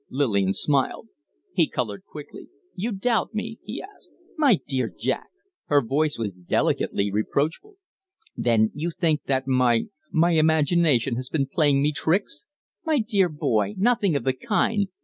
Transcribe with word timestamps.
Lillian 0.09 0.51
smiled. 0.51 1.09
He 1.53 1.69
colored 1.69 2.05
quickly. 2.05 2.47
"You 2.73 2.91
doubt 2.91 3.35
me?" 3.35 3.59
he 3.61 3.83
asked. 3.83 4.11
"My 4.35 4.55
dear 4.67 4.89
Jack!" 4.89 5.27
Her 5.65 5.79
voice 5.85 6.17
was 6.17 6.41
delicately 6.41 7.11
reproachful. 7.11 7.75
"Then 8.35 8.71
you 8.73 8.89
think 8.89 9.25
that 9.25 9.45
my 9.47 9.83
my 10.09 10.31
imagination 10.31 11.17
has 11.17 11.29
been 11.29 11.45
playing 11.45 11.83
me 11.83 11.91
tricks?" 11.91 12.47
"My 12.83 12.97
dear 12.97 13.29
boy! 13.29 13.75
Nothing 13.77 14.15
of 14.15 14.23
the 14.23 14.33
kind. 14.33 14.87